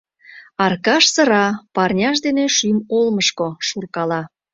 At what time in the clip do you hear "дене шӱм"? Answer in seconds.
2.25-2.77